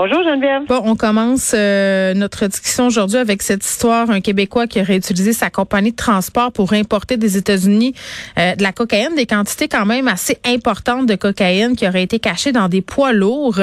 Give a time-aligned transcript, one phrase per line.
[0.00, 0.62] Bonjour, Geneviève.
[0.68, 4.08] Bon, on commence euh, notre discussion aujourd'hui avec cette histoire.
[4.10, 7.94] Un Québécois qui aurait utilisé sa compagnie de transport pour importer des États-Unis
[8.38, 12.20] euh, de la cocaïne, des quantités quand même assez importantes de cocaïne qui auraient été
[12.20, 13.58] cachées dans des poids lourds.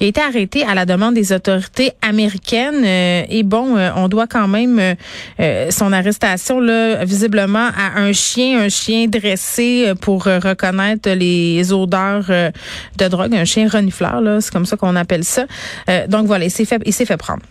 [0.00, 2.82] Il a été arrêté à la demande des autorités américaines.
[2.84, 4.94] Euh, et bon, euh, on doit quand même euh,
[5.38, 12.24] euh, son arrestation là, visiblement à un chien, un chien dressé pour reconnaître les odeurs
[12.26, 15.46] de drogue, un chien renifleur, là, c'est comme ça qu'on appelle ça.
[15.88, 17.42] Euh, donc voilà, il s'est fait, il s'est fait prendre.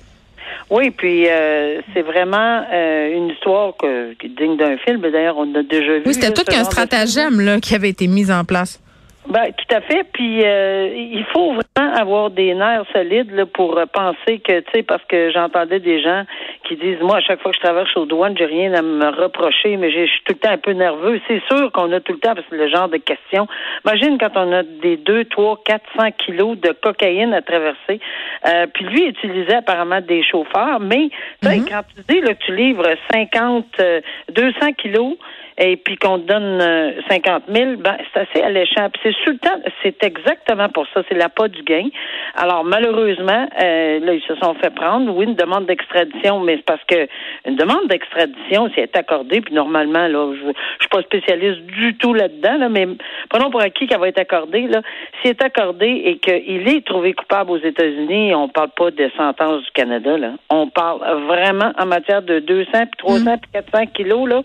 [0.69, 5.01] Oui, puis euh, c'est vraiment euh, une histoire que, qui est digne d'un film.
[5.01, 6.03] D'ailleurs, on a déjà vu.
[6.05, 8.79] Oui, c'était tout qu'un stratagème là, qui avait été mis en place.
[9.27, 10.03] Ben, tout à fait.
[10.13, 14.65] Puis euh, il faut vraiment avoir des nerfs solides là, pour euh, penser que, tu
[14.73, 16.23] sais, parce que j'entendais des gens
[16.67, 19.07] qui disent, moi, à chaque fois que je traverse aux douanes, j'ai rien à me
[19.21, 21.19] reprocher, mais j'ai- je suis tout le temps un peu nerveux.
[21.27, 23.47] C'est sûr qu'on a tout le temps, parce que le genre de questions.
[23.85, 27.99] Imagine quand on a des 2, 3, 400 kilos de cocaïne à traverser.
[28.47, 31.09] Euh, puis lui utilisait apparemment des chauffeurs, mais
[31.41, 34.01] tu sais, quand tu dis là, que tu livres 50, euh,
[34.33, 35.15] 200 kilos,
[35.57, 38.89] et puis qu'on te donne euh, 50 000, ben, c'est assez alléchant.
[38.89, 41.87] Puis c'est sur le temps, c'est exactement pour ça, c'est la pas du gain.
[42.35, 45.15] Alors, malheureusement, euh, là, ils se sont fait prendre.
[45.15, 47.07] Oui, une demande d'extradition, mais c'est parce que
[47.45, 51.61] une demande d'extradition, si elle est accordée, puis normalement, là, je, je suis pas spécialiste
[51.61, 52.87] du tout là-dedans, là, mais
[53.29, 54.81] prenons pour acquis qu'elle va être accordée, là.
[55.21, 59.09] Si elle est accordée et qu'il est trouvé coupable aux États-Unis, on parle pas de
[59.15, 60.31] sentence du Canada, là.
[60.49, 64.41] On parle vraiment en matière de 200 puis 300 puis 400 kilos, là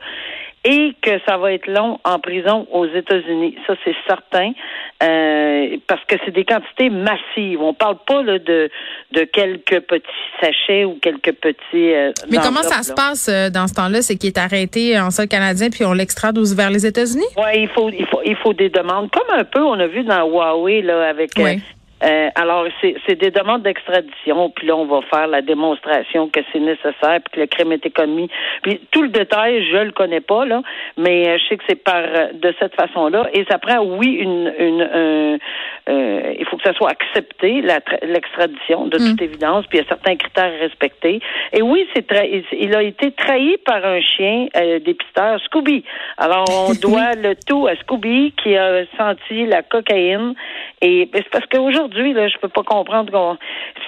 [0.64, 3.56] et que ça va être long en prison aux États-Unis.
[3.66, 4.52] Ça, c'est certain,
[5.02, 7.62] euh, parce que c'est des quantités massives.
[7.62, 8.70] On parle pas là, de,
[9.12, 10.06] de quelques petits
[10.40, 11.94] sachets ou quelques petits...
[11.94, 14.02] euh, Mais comment ça se passe euh, dans ce temps-là?
[14.02, 17.24] C'est qu'il est arrêté en sol canadien puis on l'extrade vers les États-Unis?
[17.36, 19.10] Ouais, il faut, il faut, il faut des demandes.
[19.10, 21.38] Comme un peu, on a vu dans Huawei là avec.
[21.38, 21.60] euh, Oui.
[22.02, 26.60] Euh, alors, c'est des demandes d'extradition, puis là, on va faire la démonstration que c'est
[26.60, 28.28] nécessaire, puis que le crime est commis.
[28.62, 30.62] Puis tout le détail, je le connais pas, là,
[30.96, 33.28] mais euh, je sais que c'est par euh, de cette façon-là.
[33.32, 35.38] Et ça prend, oui, une, une un-
[35.88, 37.62] euh, il faut que ça soit accepté,
[38.02, 41.20] l'extradition, de toute évidence, puis il y a certains critères respectés.
[41.52, 42.06] Et oui, c'est
[42.52, 45.84] il- a été trahi par un chien euh, dépisteur, Scooby.
[46.18, 50.34] Alors, on doit le tout à Scooby qui a senti la cocaïne.
[50.82, 53.36] Et c'est parce qu'aujourd'hui, là, je peux pas comprendre qu'on.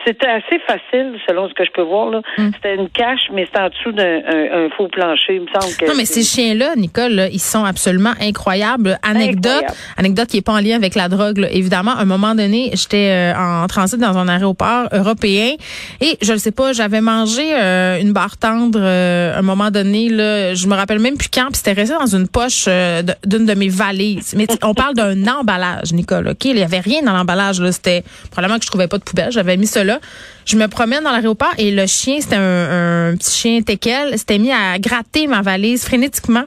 [0.06, 2.10] C'était assez facile, selon ce que je peux voir.
[2.10, 2.20] Là.
[2.36, 5.36] C'était une cache, mais c'était en dessous d'un un- un faux plancher.
[5.36, 5.86] Il me semble que.
[5.86, 8.98] Non, mais ces chiens-là, Nicole, là, ils sont absolument incroyables.
[9.02, 9.74] Anecdote, Incroyable.
[9.96, 11.48] anecdote qui est pas en lien avec la drogue, là.
[11.50, 11.92] évidemment.
[11.92, 15.52] À un moment donné, j'étais euh, en transit dans un aéroport européen
[16.00, 19.70] et je ne sais pas, j'avais mangé euh, une barre tendre euh, à un moment
[19.70, 20.08] donné.
[20.08, 23.46] Là, je me rappelle même plus quand, puis c'était resté dans une poche euh, d'une
[23.46, 24.34] de mes valises.
[24.36, 26.28] Mais on parle d'un emballage, Nicole.
[26.28, 27.60] Ok, il y avait rien dans l'emballage.
[27.60, 27.91] Là, c'était
[28.30, 29.30] probablement que je trouvais pas de poubelle.
[29.30, 30.00] J'avais mis cela.
[30.47, 34.38] Je me promène dans l'aéroport et le chien, c'était un, un petit chien teckel, s'était
[34.38, 36.44] mis à gratter ma valise frénétiquement.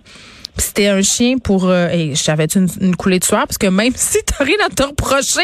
[0.58, 3.68] Puis C'était un chien pour euh, et j'avais une, une coulée de sueur parce que
[3.68, 5.42] même si t'as rien à te reprocher,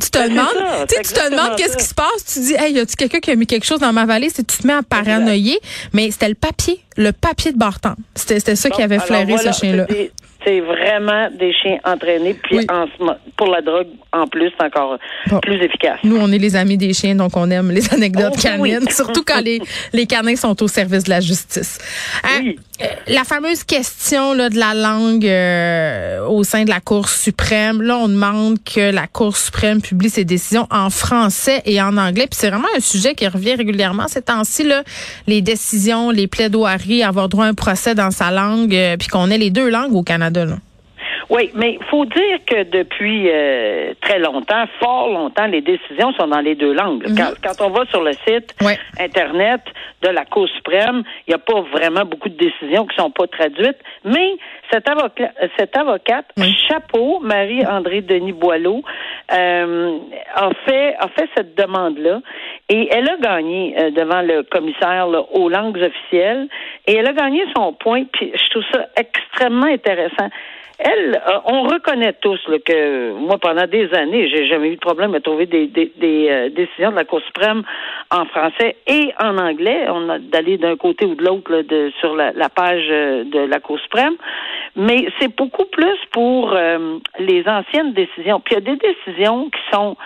[0.00, 2.94] tu te demandes, tu te demandes qu'est-ce qui se passe, tu dis hey, y a-tu
[2.94, 5.58] quelqu'un qui a mis quelque chose dans ma valise et tu te mets à paranoïer,
[5.92, 7.96] mais c'était le papier, le papier de Barton.
[8.14, 9.86] C'était c'était ça qui avait flairé voilà, ce chien-là.
[9.88, 10.12] c'est des-
[10.44, 12.66] C'est vraiment des chiens entraînés, puis Oui.
[12.70, 12.86] en
[13.36, 14.98] pour la drogue, en plus, c'est encore
[15.28, 15.38] Bon.
[15.40, 15.98] plus efficace.
[16.04, 18.70] Nous, on est les amis des chiens, donc on aime les anecdotes Oh, oui.
[18.70, 19.60] canines, surtout quand les,
[19.92, 21.78] les canins sont au service de la justice.
[22.24, 22.58] Hein, Oui.
[23.06, 27.96] La fameuse question là, de la langue euh, au sein de la Cour suprême, là,
[27.96, 32.26] on demande que la Cour suprême publie ses décisions en français et en anglais.
[32.30, 34.66] Puis c'est vraiment un sujet qui revient régulièrement ces temps-ci,
[35.26, 39.30] les décisions, les plaidoiries, avoir droit à un procès dans sa langue, euh, puis qu'on
[39.30, 40.44] ait les deux langues au Canada.
[40.44, 40.56] Là.
[41.30, 46.26] Oui, mais il faut dire que depuis euh, très longtemps, fort longtemps, les décisions sont
[46.26, 47.08] dans les deux langues.
[47.08, 47.16] Mhm.
[47.16, 48.78] quand, quand, on va sur le site Ouais.
[49.00, 49.60] Internet
[50.02, 53.26] de la Cour suprême, il n'y a pas vraiment beaucoup de décisions qui sont pas
[53.26, 54.36] traduites, mais
[54.70, 56.26] cette, avocat, cette avocate,
[56.68, 58.82] chapeau, Marie-André Denis Boileau,
[59.32, 59.98] euh,
[60.34, 62.20] a, fait, a fait cette demande-là
[62.68, 66.48] et elle a gagné euh, devant le commissaire là, aux langues officielles
[66.86, 70.28] et elle a gagné son point, puis je trouve ça extrêmement intéressant.
[70.78, 74.80] Elle, euh, on reconnaît tous là, que moi, pendant des années, j'ai jamais eu de
[74.80, 75.70] problème à trouver des,
[76.02, 77.62] euh, décisions de la Cour suprême
[78.10, 79.86] en français et en anglais.
[79.88, 81.62] On a d'aller d'un côté ou de l'autre
[82.00, 84.14] sur la, page euh, de la Cour suprême.
[84.74, 86.56] Mais c'est beaucoup plus pour
[87.18, 88.40] les anciennes décisions.
[88.40, 89.96] Puis il y a des décisions qui sont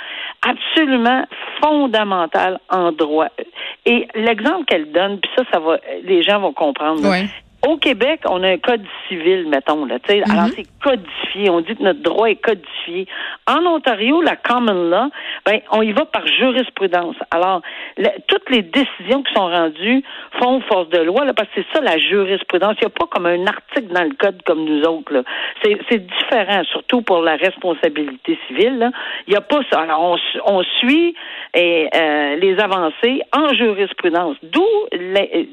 [0.42, 1.24] absolument
[1.62, 3.28] fondamentales en droit.
[3.84, 7.00] Et l'exemple qu'elle donne, puis ça, ça va, les gens vont comprendre.
[7.66, 10.22] Au Québec, on a un code civil, mettons, là, tu sais.
[10.30, 11.50] Alors, c'est codifié.
[11.50, 13.08] On dit que notre droit est codifié.
[13.48, 15.10] En Ontario, la common law,
[15.44, 17.16] ben, on y va par jurisprudence.
[17.32, 17.62] Alors,
[18.28, 20.04] toutes les décisions qui sont rendues
[20.40, 22.76] font force de loi, là, parce que c'est ça, la jurisprudence.
[22.80, 25.22] Il n'y a pas comme un article dans le code comme nous autres, là.
[25.64, 28.90] C'est, différent, surtout pour la responsabilité civile, là.
[29.26, 29.80] Il n'y a pas ça.
[29.80, 30.16] Alors, on,
[30.54, 31.16] on suit
[31.54, 34.36] eh, euh, les avancées en jurisprudence.
[34.44, 35.48] D'où les,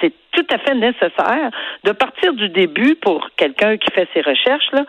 [0.00, 1.50] c'est tout à fait nécessaire
[1.84, 4.84] de partir du début pour quelqu'un qui fait ses recherches, là.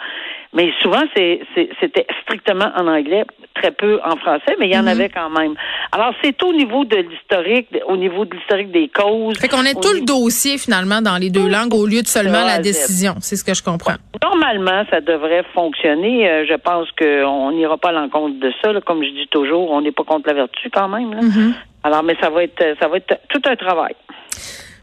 [0.51, 3.23] Mais souvent, c'était strictement en anglais,
[3.53, 5.53] très peu en français, mais il y en avait quand même.
[5.91, 9.37] Alors, c'est au niveau de l'historique, au niveau de l'historique des causes.
[9.37, 12.07] Fait qu'on ait au tout le dossier finalement dans les deux langues au lieu de
[12.07, 13.15] seulement A la décision.
[13.19, 13.97] C'est ce que je comprends.
[14.23, 16.27] Normalement, ça devrait fonctionner.
[16.27, 18.73] Euh, je pense qu'on n'ira pas à l'encontre de ça.
[18.73, 18.81] là.
[18.81, 21.13] Comme je dis toujours, on n'est pas contre la vertu quand même.
[21.13, 21.21] là.
[21.21, 21.53] Mm-hmm.
[21.83, 23.93] Alors, mais ça va être, ça va être tout un travail.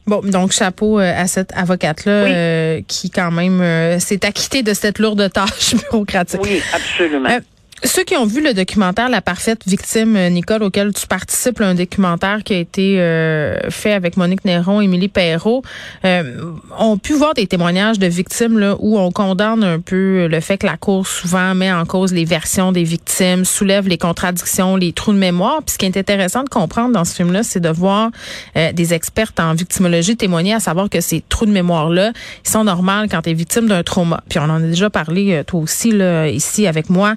[0.07, 2.31] Bon, donc chapeau euh, à cette avocate-là Oui.
[2.33, 6.41] euh, qui quand même euh, s'est acquittée de cette lourde tâche bureaucratique.
[6.43, 7.29] Oui, absolument.
[7.29, 7.41] Euh,
[7.85, 11.75] ceux qui ont vu le documentaire La parfaite victime, euh, Nicole, auquel tu participes, un
[11.75, 15.63] documentaire qui a été euh, fait avec Monique Néron, Émilie Perrault,
[16.05, 20.41] euh, ont pu voir des témoignages de victimes là, où on condamne un peu le
[20.41, 24.77] fait que la Cour souvent met en cause les versions des victimes, soulève les contradictions,
[24.77, 25.63] les trous de mémoire.
[25.63, 28.11] Puis ce qui est intéressant de comprendre dans ce film-là, c'est de voir
[28.57, 32.13] euh, des expertes en victimologie témoigner à savoir que ces trous de mémoire-là,
[32.45, 34.23] ils sont normaux quand tu es victime d'un trauma.
[34.29, 37.15] Puis on en a déjà parlé, euh, toi aussi, là, ici avec moi,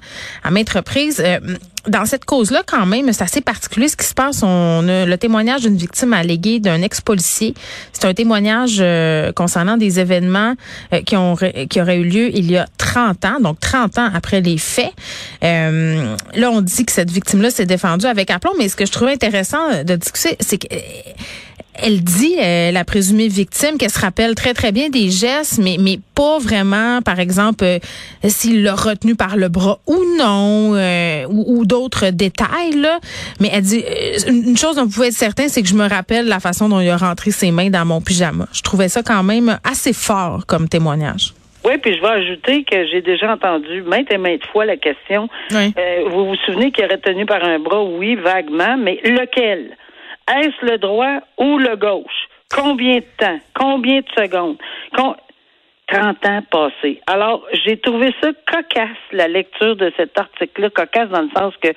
[0.50, 1.38] Euh,
[1.86, 4.42] dans cette cause-là, quand même, c'est assez particulier ce qui se passe.
[4.42, 7.54] On a le témoignage d'une victime alléguée d'un ex-policier.
[7.92, 10.54] C'est un témoignage euh, concernant des événements
[10.92, 14.10] euh, qui, ont, qui auraient eu lieu il y a 30 ans, donc 30 ans
[14.12, 14.92] après les faits.
[15.42, 19.12] Là, on dit que cette victime-là s'est défendue avec aplomb, mais ce que je trouvais
[19.12, 20.66] intéressant de discuter, c'est que
[21.82, 25.76] elle dit, euh, la présumée victime, qu'elle se rappelle très, très bien des gestes, mais,
[25.78, 27.78] mais pas vraiment, par exemple, euh,
[28.24, 32.72] s'il l'a retenu par le bras ou non, euh, ou, ou d'autres détails.
[32.76, 32.98] Là.
[33.40, 35.88] Mais elle dit, euh, une chose dont vous pouvez être certain, c'est que je me
[35.88, 38.46] rappelle la façon dont il a rentré ses mains dans mon pyjama.
[38.52, 41.34] Je trouvais ça quand même assez fort comme témoignage.
[41.64, 45.28] Oui, puis je vais ajouter que j'ai déjà entendu maintes et maintes fois la question.
[45.50, 45.74] Oui.
[45.78, 47.82] Euh, vous vous souvenez qu'il aurait tenu par un bras?
[47.82, 49.76] Oui, vaguement, mais lequel?
[50.38, 52.28] Est-ce le droit ou le gauche?
[52.54, 53.38] Combien de temps?
[53.54, 54.58] Combien de secondes?
[54.96, 55.16] Com-
[55.88, 57.00] 30 ans passés.
[57.08, 61.68] Alors, j'ai trouvé ça cocasse, la lecture de cet article-là, cocasse dans le sens que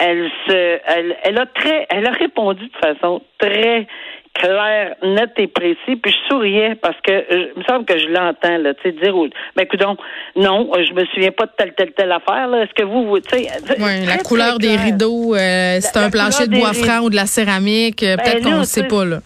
[0.00, 0.80] elle se,
[1.24, 3.86] elle a très, elle a répondu de façon très
[4.34, 5.96] claire, nette et précis.
[6.02, 8.92] Puis je souriais parce que euh, il me semble que je l'entends là, tu sais,
[8.92, 9.98] dire, au- ben donc
[10.36, 12.62] non, euh, je me souviens pas de telle telle telle affaire là.
[12.62, 14.84] Est-ce que vous, vous tu sais, Oui, la couleur des clair.
[14.84, 18.02] rideaux, euh, c'est un la plancher de bois franc ou de la céramique.
[18.02, 19.18] euh, Ben Peut-être qu'on ne sait pas, là.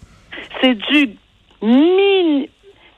[0.60, 1.10] c'est du
[1.62, 2.44] min-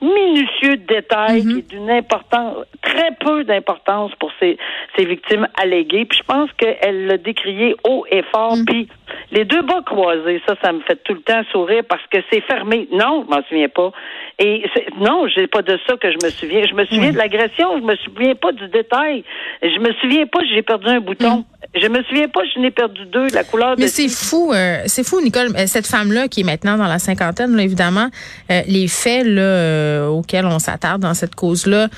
[0.04, 1.52] minutieux détail Mm-hmm.
[1.52, 4.56] qui est d'une importance, très peu d'importance pour ces,
[4.96, 6.04] ces victimes alléguées.
[6.04, 8.56] Puis je pense qu'elle l'a décrié haut et fort.
[8.56, 8.64] Mm.
[8.64, 8.88] Puis
[9.32, 12.40] les deux bas croisés, ça, ça me fait tout le temps sourire parce que c'est
[12.42, 12.88] fermé.
[12.92, 13.92] Non, je m'en souviens pas.
[14.38, 14.64] Et
[14.98, 16.64] non, j'ai pas de ça que je me souviens.
[16.68, 19.24] Je me souviens de l'agression, je me souviens pas du détail.
[19.62, 21.44] Je me souviens pas si j'ai perdu un bouton.
[21.74, 24.82] Je me souviens pas, je n'ai perdu deux, la couleur Mais de c'est fou, euh,
[24.86, 25.48] c'est fou, Nicole.
[25.56, 28.08] Euh, Cette femme-là, qui est maintenant dans la cinquantaine, là, évidemment,
[28.50, 31.88] euh, les faits là, euh, auxquels on s'attarde dans cette cause-là,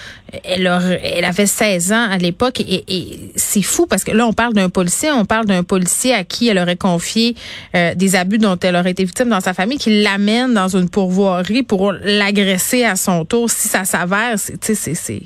[0.45, 4.27] elle, aurait- elle avait 16 ans à l'époque et, et c'est fou parce que là,
[4.27, 7.35] on parle d'un policier, on parle d'un policier à qui elle aurait confié
[7.75, 10.89] euh, des abus dont elle aurait été victime dans sa famille, qui l'amène dans une
[10.89, 13.51] pourvoirie pour l'agresser à son tour.
[13.51, 15.23] Si ça s'avère, c'est, tu sais, c'est,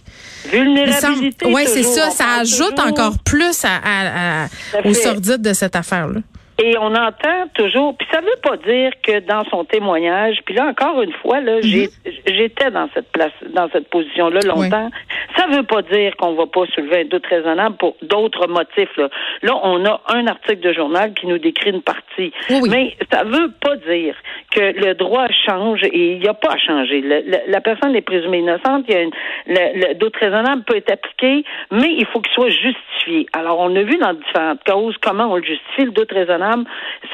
[0.50, 1.46] vulnérabilité.
[1.46, 2.10] oui, c'est ça.
[2.10, 2.88] Ça ajoute toujours.
[2.88, 5.02] encore plus à, à, à- Tout à au fait.
[5.02, 6.20] sordide de cette affaire-là.
[6.62, 10.66] Et on entend toujours, puis ça veut pas dire que dans son témoignage, puis là
[10.66, 11.88] encore une fois, là, j'ai-
[12.26, 14.90] j'étais dans cette place, dans cette position-là longtemps.
[15.36, 18.94] Ça veut pas dire qu'on va pas soulever un doute raisonnable pour d'autres motifs.
[18.96, 19.08] Là.
[19.42, 22.68] là, on a un article de journal qui nous décrit une partie, Oui, oui.
[22.70, 24.14] mais ça veut pas dire
[24.50, 27.00] que le droit change et il n'y a pas à changer.
[27.00, 29.10] Le- le- la personne est présumée innocente, il y a une,
[29.46, 33.26] le, le doute raisonnable peut être appliqué, mais il faut qu'il soit justifié.
[33.32, 36.64] Alors, on a vu dans différentes causes comment on le justifie, le doute raisonnable.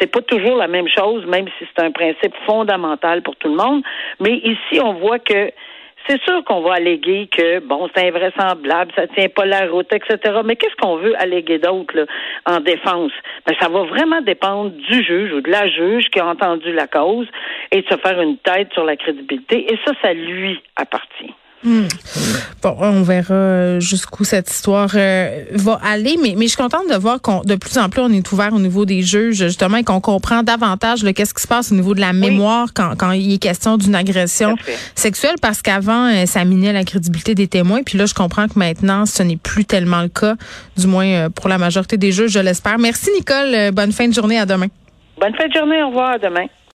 [0.01, 3.57] C'est pas toujours la même chose, même si c'est un principe fondamental pour tout le
[3.57, 3.83] monde.
[4.21, 5.51] Mais ici, on voit que
[6.09, 10.41] c'est sûr qu'on va alléguer que, bon, c'est invraisemblable, ça tient pas la route, etc.
[10.45, 12.07] Mais qu'est-ce qu'on veut alléguer d'autre
[12.47, 13.13] en défense?
[13.47, 16.87] Ben, ça va vraiment dépendre du juge ou de la juge qui a entendu la
[16.87, 17.27] cause
[17.73, 19.73] et de se faire une tête sur la crédibilité.
[19.73, 21.35] Et ça, ça lui appartient.
[22.63, 26.89] Bon, on verra euh, jusqu'où cette histoire euh, va aller, mais, mais je suis contente
[26.91, 29.79] de voir qu'on de plus en plus on est ouvert au niveau des juges justement
[29.79, 32.95] et qu'on comprend davantage le qu'est-ce qui se passe au niveau de la mémoire quand,
[32.97, 34.57] quand il est question d'une agression
[34.95, 38.59] sexuelle parce qu'avant euh, ça minait la crédibilité des témoins puis là je comprends que
[38.59, 40.37] maintenant ce n'est plus tellement le cas
[40.77, 42.79] du moins euh, pour la majorité des juges je l'espère.
[42.79, 44.39] Merci Nicole, bonne fin de journée.
[44.39, 44.67] À demain.
[45.19, 46.47] Bonne fin de journée, au revoir, à demain.